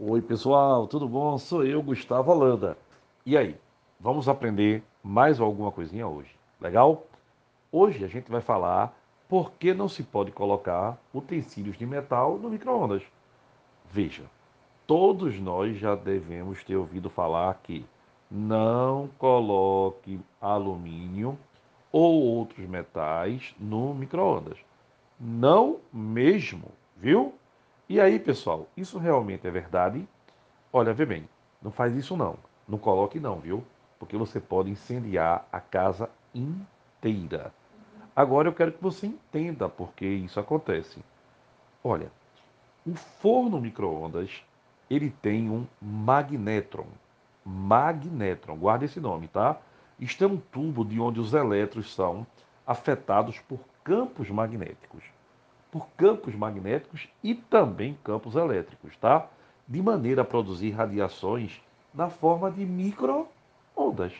Oi, 0.00 0.22
pessoal, 0.22 0.86
tudo 0.86 1.08
bom? 1.08 1.36
Sou 1.38 1.64
eu, 1.64 1.82
Gustavo 1.82 2.30
Holanda. 2.30 2.78
E 3.26 3.36
aí, 3.36 3.56
vamos 3.98 4.28
aprender 4.28 4.80
mais 5.02 5.40
alguma 5.40 5.72
coisinha 5.72 6.06
hoje? 6.06 6.30
Legal? 6.60 7.04
Hoje 7.72 8.04
a 8.04 8.06
gente 8.06 8.30
vai 8.30 8.40
falar 8.40 8.96
por 9.28 9.50
que 9.54 9.74
não 9.74 9.88
se 9.88 10.04
pode 10.04 10.30
colocar 10.30 10.96
utensílios 11.12 11.76
de 11.76 11.84
metal 11.84 12.38
no 12.38 12.48
micro-ondas. 12.48 13.02
Veja, 13.90 14.22
todos 14.86 15.40
nós 15.40 15.76
já 15.76 15.96
devemos 15.96 16.62
ter 16.62 16.76
ouvido 16.76 17.10
falar 17.10 17.58
que 17.60 17.84
não 18.30 19.10
coloque 19.18 20.20
alumínio 20.40 21.36
ou 21.90 22.22
outros 22.22 22.64
metais 22.68 23.52
no 23.58 23.92
micro-ondas. 23.94 24.58
Não 25.18 25.78
mesmo, 25.92 26.70
viu? 26.96 27.34
E 27.90 27.98
aí, 27.98 28.18
pessoal, 28.18 28.68
isso 28.76 28.98
realmente 28.98 29.46
é 29.46 29.50
verdade? 29.50 30.06
Olha, 30.70 30.92
vê 30.92 31.06
bem, 31.06 31.26
não 31.62 31.70
faz 31.70 31.96
isso 31.96 32.18
não. 32.18 32.36
Não 32.68 32.76
coloque 32.76 33.18
não, 33.18 33.40
viu? 33.40 33.64
Porque 33.98 34.14
você 34.14 34.38
pode 34.38 34.68
incendiar 34.68 35.48
a 35.50 35.58
casa 35.58 36.10
inteira. 36.34 37.50
Agora 38.14 38.46
eu 38.46 38.52
quero 38.52 38.72
que 38.72 38.82
você 38.82 39.06
entenda 39.06 39.70
por 39.70 39.94
que 39.94 40.04
isso 40.04 40.38
acontece. 40.38 41.02
Olha, 41.82 42.12
o 42.86 42.94
forno 42.94 43.58
micro-ondas, 43.58 44.44
ele 44.90 45.08
tem 45.08 45.48
um 45.48 45.66
magnetron. 45.80 46.88
Magnetron, 47.42 48.58
guarda 48.58 48.84
esse 48.84 49.00
nome, 49.00 49.28
tá? 49.28 49.58
Isto 49.98 50.24
é 50.24 50.26
um 50.26 50.36
tubo 50.36 50.84
de 50.84 51.00
onde 51.00 51.20
os 51.20 51.32
elétrons 51.32 51.94
são 51.94 52.26
afetados 52.66 53.38
por 53.38 53.60
campos 53.82 54.28
magnéticos 54.28 55.02
por 55.70 55.86
campos 55.96 56.34
magnéticos 56.34 57.08
e 57.22 57.34
também 57.34 57.98
campos 58.02 58.34
elétricos, 58.34 58.96
tá? 58.96 59.28
De 59.66 59.82
maneira 59.82 60.22
a 60.22 60.24
produzir 60.24 60.70
radiações 60.70 61.60
na 61.92 62.08
forma 62.08 62.50
de 62.50 62.64
micro-ondas, 62.64 64.12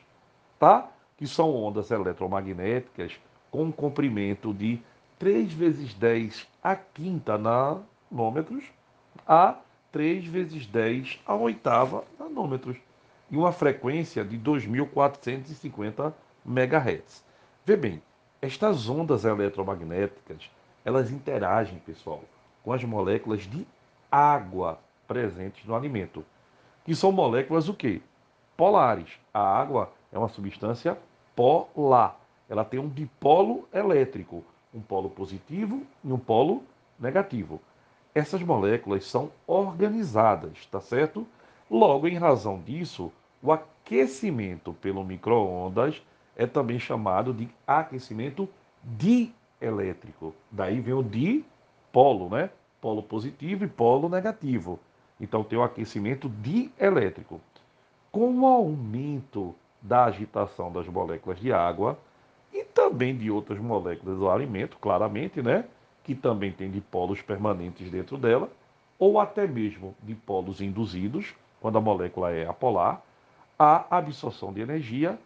tá? 0.59 0.89
Que 1.17 1.27
são 1.27 1.55
ondas 1.55 1.91
eletromagnéticas 1.91 3.19
com 3.51 3.65
um 3.65 3.73
comprimento 3.73 4.53
de 4.53 4.79
3 5.19 5.53
vezes 5.53 5.95
10 5.95 6.47
a 6.63 6.77
quinta 6.77 7.39
nanômetros 7.39 8.65
a 9.27 9.57
3 9.91 10.27
vezes 10.27 10.67
10 10.67 11.21
a 11.27 11.35
oitava 11.35 12.05
nanômetros 12.19 12.77
e 13.31 13.37
uma 13.37 13.53
frequência 13.53 14.25
de 14.25 14.39
2.450 14.39 16.13
MHz. 16.47 17.25
Vê 17.65 17.77
bem, 17.77 18.03
estas 18.41 18.89
ondas 18.89 19.25
eletromagnéticas 19.25 20.51
elas 20.89 21.11
interagem, 21.11 21.79
pessoal, 21.81 22.25
com 22.65 22.73
as 22.73 22.83
moléculas 22.83 23.43
de 23.43 23.67
água 24.11 24.79
presentes 25.07 25.67
no 25.67 25.75
alimento, 25.75 26.25
que 26.83 26.95
são 26.95 27.13
moléculas 27.13 27.69
o 27.69 27.75
quê? 27.75 28.01
Polares. 28.57 29.21
A 29.33 29.39
água 29.39 29.93
é 30.11 30.17
uma 30.19 30.31
substância 30.31 30.97
polar. 31.37 32.19
Ela 32.49 32.65
tem 32.65 32.81
um 32.81 32.89
dipolo 32.89 33.69
elétrico, 33.71 34.43
um 34.73 34.81
polo 34.81 35.11
positivo 35.11 35.83
e 36.03 36.11
um 36.11 36.19
polo 36.19 36.63
negativo. 36.99 37.61
Essas 38.15 38.43
moléculas 38.43 39.05
são 39.05 39.31
organizadas, 39.47 40.65
tá 40.71 40.81
certo? 40.81 41.27
Logo, 41.71 42.09
em 42.09 42.17
razão 42.17 42.63
disso, 42.63 43.13
o 43.43 43.53
aquecimento 43.53 44.73
pelo 44.73 45.05
micro-ondas 45.05 46.03
é 46.35 46.47
também 46.47 46.79
chamado 46.79 47.35
de 47.35 47.47
aquecimento 47.67 48.49
di 48.83 49.35
elétrico. 49.61 50.35
Daí 50.51 50.81
vem 50.81 50.95
o 50.95 51.03
dipolo, 51.03 52.29
né? 52.29 52.51
Polo 52.81 53.03
positivo 53.03 53.65
e 53.65 53.69
polo 53.69 54.09
negativo. 54.09 54.79
Então 55.21 55.43
tem 55.43 55.59
o 55.59 55.63
aquecimento 55.63 56.29
dielétrico. 56.29 57.41
Com 58.11 58.41
o 58.41 58.47
aumento 58.47 59.55
da 59.81 60.05
agitação 60.05 60.73
das 60.73 60.87
moléculas 60.87 61.39
de 61.39 61.53
água 61.53 61.99
e 62.53 62.65
também 62.65 63.17
de 63.17 63.31
outras 63.31 63.59
moléculas 63.59 64.19
do 64.19 64.31
alimento, 64.31 64.79
claramente, 64.79 65.43
né? 65.43 65.65
Que 66.03 66.15
também 66.15 66.53
tem 66.53 66.71
dipolos 66.71 67.21
permanentes 67.21 67.91
dentro 67.91 68.17
dela, 68.17 68.51
ou 68.99 69.21
até 69.21 69.47
mesmo 69.47 69.95
dipolos 70.03 70.61
induzidos, 70.61 71.35
quando 71.61 71.79
a 71.79 71.81
molécula 71.81 72.31
é 72.31 72.47
apolar, 72.47 73.03
a 73.59 73.97
absorção 73.97 74.53
de 74.53 74.61
energia. 74.61 75.19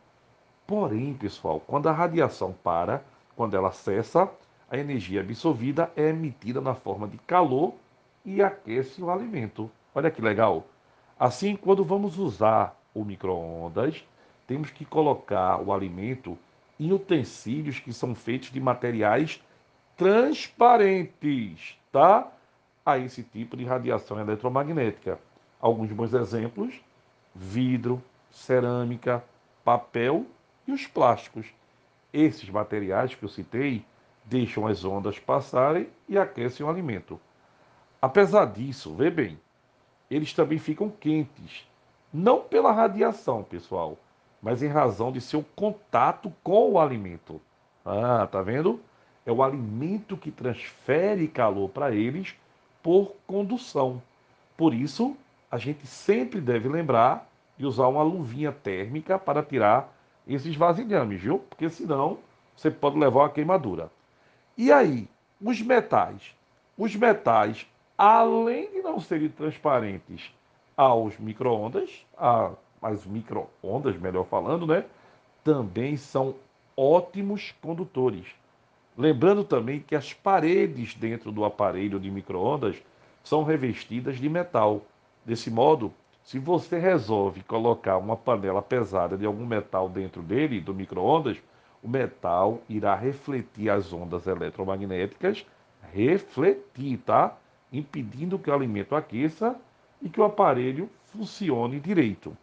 Porém, 0.66 1.14
pessoal, 1.14 1.60
quando 1.60 1.88
a 1.88 1.92
radiação 1.92 2.54
para, 2.64 3.04
quando 3.36 3.56
ela 3.56 3.72
cessa, 3.72 4.30
a 4.70 4.78
energia 4.78 5.20
absorvida 5.20 5.90
é 5.96 6.08
emitida 6.08 6.60
na 6.60 6.74
forma 6.74 7.06
de 7.06 7.18
calor 7.18 7.74
e 8.24 8.42
aquece 8.42 9.02
o 9.02 9.10
alimento. 9.10 9.70
Olha 9.94 10.10
que 10.10 10.22
legal. 10.22 10.66
Assim, 11.18 11.56
quando 11.56 11.84
vamos 11.84 12.18
usar 12.18 12.76
o 12.94 13.04
micro-ondas, 13.04 14.04
temos 14.46 14.70
que 14.70 14.84
colocar 14.84 15.60
o 15.60 15.72
alimento 15.72 16.38
em 16.78 16.92
utensílios 16.92 17.78
que 17.78 17.92
são 17.92 18.14
feitos 18.14 18.50
de 18.50 18.60
materiais 18.60 19.42
transparentes, 19.96 21.78
tá? 21.92 22.30
A 22.84 22.98
esse 22.98 23.22
tipo 23.22 23.56
de 23.56 23.64
radiação 23.64 24.18
eletromagnética. 24.18 25.18
Alguns 25.60 25.92
bons 25.92 26.12
exemplos: 26.12 26.80
vidro, 27.34 28.02
cerâmica, 28.30 29.22
papel 29.64 30.26
e 30.66 30.72
os 30.72 30.86
plásticos. 30.86 31.46
Esses 32.12 32.48
materiais 32.50 33.14
que 33.14 33.22
eu 33.24 33.28
citei 33.28 33.84
deixam 34.24 34.66
as 34.66 34.84
ondas 34.84 35.18
passarem 35.18 35.88
e 36.08 36.18
aquecem 36.18 36.64
o 36.64 36.68
alimento. 36.68 37.18
Apesar 38.00 38.46
disso, 38.46 38.94
vê 38.94 39.10
bem, 39.10 39.38
eles 40.10 40.32
também 40.32 40.58
ficam 40.58 40.90
quentes, 40.90 41.66
não 42.12 42.40
pela 42.40 42.72
radiação, 42.72 43.42
pessoal, 43.42 43.96
mas 44.42 44.62
em 44.62 44.68
razão 44.68 45.10
de 45.10 45.20
seu 45.20 45.44
contato 45.56 46.32
com 46.42 46.72
o 46.72 46.78
alimento. 46.78 47.40
Ah, 47.84 48.28
tá 48.30 48.42
vendo? 48.42 48.80
É 49.24 49.32
o 49.32 49.42
alimento 49.42 50.16
que 50.16 50.30
transfere 50.30 51.28
calor 51.28 51.68
para 51.68 51.94
eles 51.94 52.34
por 52.82 53.14
condução. 53.26 54.02
Por 54.56 54.74
isso, 54.74 55.16
a 55.50 55.56
gente 55.56 55.86
sempre 55.86 56.40
deve 56.40 56.68
lembrar 56.68 57.28
de 57.56 57.64
usar 57.64 57.86
uma 57.86 58.02
luvinha 58.02 58.50
térmica 58.50 59.18
para 59.18 59.42
tirar 59.42 59.94
esses 60.26 60.54
vasilhames, 60.56 61.20
viu? 61.20 61.38
Porque 61.38 61.68
senão 61.68 62.18
você 62.56 62.70
pode 62.70 62.98
levar 62.98 63.20
uma 63.20 63.30
queimadura. 63.30 63.90
E 64.56 64.70
aí, 64.70 65.08
os 65.40 65.60
metais? 65.60 66.34
Os 66.76 66.94
metais, 66.94 67.66
além 67.96 68.70
de 68.70 68.82
não 68.82 69.00
serem 69.00 69.28
transparentes 69.28 70.32
aos 70.76 71.18
micro-ondas, 71.18 72.06
às 72.80 73.04
micro-ondas, 73.06 73.96
melhor 73.98 74.24
falando, 74.26 74.66
né? 74.66 74.84
Também 75.44 75.96
são 75.96 76.34
ótimos 76.76 77.54
condutores. 77.60 78.26
Lembrando 78.96 79.42
também 79.42 79.80
que 79.80 79.94
as 79.94 80.12
paredes 80.12 80.94
dentro 80.94 81.32
do 81.32 81.44
aparelho 81.44 81.98
de 81.98 82.10
micro-ondas 82.10 82.76
são 83.24 83.42
revestidas 83.42 84.18
de 84.18 84.28
metal. 84.28 84.82
Desse 85.24 85.50
modo, 85.50 85.92
se 86.24 86.38
você 86.38 86.78
resolve 86.78 87.42
colocar 87.42 87.98
uma 87.98 88.16
panela 88.16 88.62
pesada 88.62 89.16
de 89.16 89.26
algum 89.26 89.44
metal 89.44 89.88
dentro 89.88 90.22
dele, 90.22 90.60
do 90.60 90.74
micro-ondas, 90.74 91.36
o 91.82 91.88
metal 91.88 92.62
irá 92.68 92.94
refletir 92.94 93.68
as 93.68 93.92
ondas 93.92 94.26
eletromagnéticas, 94.26 95.44
refletir, 95.92 96.98
tá? 96.98 97.36
Impedindo 97.72 98.38
que 98.38 98.50
o 98.50 98.54
alimento 98.54 98.94
aqueça 98.94 99.56
e 100.00 100.08
que 100.08 100.20
o 100.20 100.24
aparelho 100.24 100.88
funcione 101.06 101.80
direito. 101.80 102.36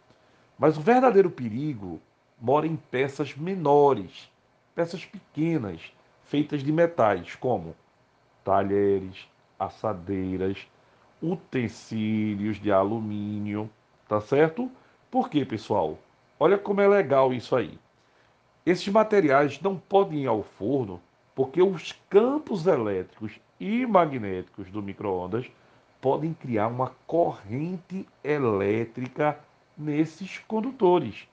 Mas 0.58 0.76
o 0.76 0.82
verdadeiro 0.82 1.30
perigo 1.30 2.00
mora 2.38 2.66
em 2.66 2.76
peças 2.76 3.34
menores, 3.34 4.30
peças 4.74 5.04
pequenas, 5.04 5.92
feitas 6.24 6.62
de 6.62 6.70
metais, 6.70 7.34
como 7.36 7.74
talheres, 8.44 9.26
assadeiras, 9.58 10.66
utensílios 11.22 12.60
de 12.60 12.72
alumínio, 12.72 13.70
tá 14.10 14.20
certo? 14.20 14.68
Por 15.08 15.30
quê, 15.30 15.44
pessoal? 15.44 15.96
Olha 16.36 16.58
como 16.58 16.80
é 16.80 16.88
legal 16.88 17.32
isso 17.32 17.54
aí. 17.54 17.78
Esses 18.66 18.88
materiais 18.88 19.60
não 19.60 19.76
podem 19.76 20.24
ir 20.24 20.26
ao 20.26 20.42
forno 20.42 21.00
porque 21.32 21.62
os 21.62 21.92
campos 22.10 22.66
elétricos 22.66 23.38
e 23.60 23.86
magnéticos 23.86 24.68
do 24.68 24.82
micro-ondas 24.82 25.48
podem 26.00 26.34
criar 26.34 26.66
uma 26.66 26.92
corrente 27.06 28.04
elétrica 28.24 29.38
nesses 29.78 30.38
condutores. 30.38 31.28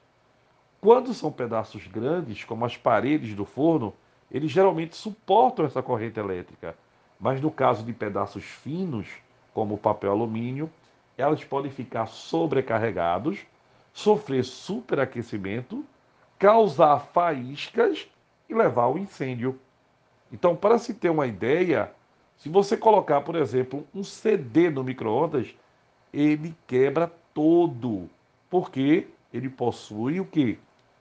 Quando 0.80 1.16
são 1.16 1.32
pedaços 1.32 1.88
grandes, 1.88 2.44
como 2.44 2.64
as 2.64 2.78
paredes 2.78 3.34
do 3.34 3.44
forno, 3.44 3.92
eles 4.32 4.52
geralmente 4.52 4.96
suportam 4.96 5.66
essa 5.66 5.82
corrente 5.82 6.20
elétrica. 6.20 6.78
Mas 7.20 7.42
no 7.42 7.50
caso 7.50 7.84
de 7.84 7.92
pedaços 7.92 8.44
finos, 8.44 9.08
como 9.52 9.80
papel 9.80 10.12
alumínio, 10.12 10.70
elas 11.18 11.44
podem 11.44 11.72
ficar 11.72 12.06
sobrecarregados, 12.06 13.40
sofrer 13.92 14.44
superaquecimento, 14.44 15.84
causar 16.38 17.00
faíscas 17.00 18.08
e 18.48 18.54
levar 18.54 18.84
ao 18.84 18.98
incêndio. 18.98 19.60
Então, 20.32 20.56
para 20.56 20.78
se 20.78 20.94
ter 20.94 21.10
uma 21.10 21.26
ideia, 21.26 21.92
se 22.38 22.50
você 22.50 22.78
colocar, 22.78 23.22
por 23.22 23.36
exemplo, 23.36 23.88
um 23.94 24.04
CD 24.04 24.70
no 24.70 24.84
micro-ondas, 24.84 25.56
ele 26.14 26.56
quebra 26.68 27.12
todo, 27.34 28.10
porque 28.50 29.08
ele 29.34 29.50
possui 29.50 30.20
o 30.20 30.26
que? 30.26 30.60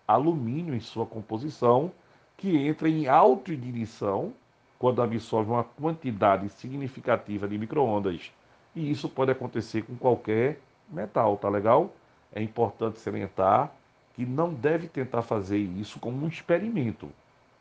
Alumínio 0.09 0.75
em 0.75 0.81
sua 0.81 1.05
composição, 1.05 1.93
que 2.37 2.57
entra 2.57 2.89
em 2.89 3.07
autoignição 3.07 4.33
quando 4.79 5.03
absorve 5.03 5.51
uma 5.51 5.65
quantidade 5.65 6.49
significativa 6.51 7.49
de 7.49 7.59
microondas. 7.59 8.31
E 8.77 8.91
isso 8.91 9.09
pode 9.09 9.31
acontecer 9.31 9.83
com 9.83 9.97
qualquer 9.97 10.61
metal, 10.91 11.37
tá 11.39 11.49
legal? 11.49 11.91
É 12.31 12.43
importante 12.43 13.01
salientar 13.01 13.73
que 14.15 14.27
não 14.27 14.53
deve 14.53 14.87
tentar 14.87 15.23
fazer 15.23 15.57
isso 15.57 15.99
como 15.99 16.25
um 16.25 16.29
experimento, 16.29 17.09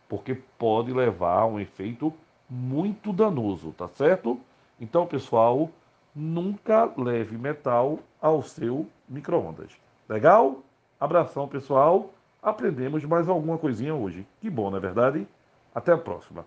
porque 0.09 0.35
pode 0.57 0.91
levar 0.91 1.39
a 1.39 1.45
um 1.45 1.59
efeito 1.59 2.13
muito 2.49 3.13
danoso, 3.13 3.71
tá 3.71 3.87
certo? 3.87 4.39
Então, 4.79 5.07
pessoal, 5.07 5.69
nunca 6.13 6.91
leve 6.97 7.37
metal 7.37 7.99
ao 8.21 8.43
seu 8.43 8.85
microondas. 9.07 9.71
Legal? 10.07 10.59
Abração, 10.99 11.47
pessoal. 11.47 12.13
Aprendemos 12.43 13.03
mais 13.05 13.29
alguma 13.29 13.57
coisinha 13.57 13.95
hoje. 13.95 14.27
Que 14.41 14.49
bom, 14.49 14.69
não 14.69 14.77
é 14.77 14.81
verdade? 14.81 15.25
Até 15.73 15.93
a 15.93 15.97
próxima. 15.97 16.45